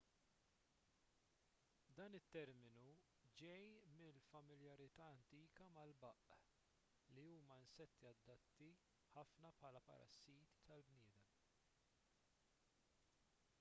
dan 1.97 2.15
it-terminu 2.19 2.87
ġej 3.41 3.67
mill-familjarità 3.99 5.09
antika 5.17 5.67
mal-baqq 5.75 6.39
li 7.17 7.25
huma 7.35 7.57
insetti 7.65 8.09
adatti 8.13 8.69
ħafna 9.17 9.51
bħala 9.59 9.83
parassiti 9.91 10.47
tal-bnedmin 10.71 11.29